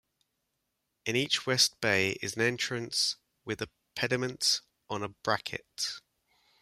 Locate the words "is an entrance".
2.23-3.17